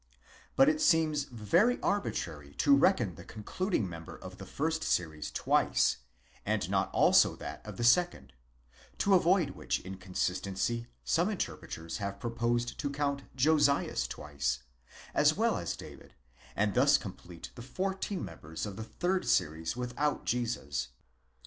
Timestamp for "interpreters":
11.29-11.97